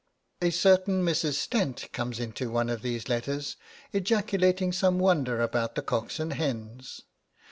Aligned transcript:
A 0.41 0.49
certain 0.49 1.03
Mrs. 1.05 1.33
Stent 1.35 1.89
comes 1.91 2.19
into 2.19 2.49
one 2.49 2.69
of 2.71 2.81
these 2.81 3.07
letters 3.07 3.55
'ejaculating 3.93 4.71
some 4.71 4.97
wonder 4.97 5.39
about 5.43 5.75
the 5.75 5.83
cocks 5.83 6.19
and 6.19 6.33
hens.' 6.33 7.01